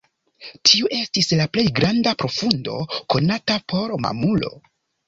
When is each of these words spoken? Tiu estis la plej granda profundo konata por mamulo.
Tiu 0.69 0.89
estis 0.99 1.29
la 1.41 1.47
plej 1.57 1.67
granda 1.81 2.15
profundo 2.25 2.81
konata 3.17 3.63
por 3.71 3.97
mamulo. 4.09 4.57